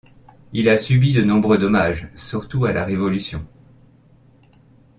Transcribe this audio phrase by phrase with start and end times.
[0.51, 3.45] Il a subi de nombreux dommages surtout à la Révolution.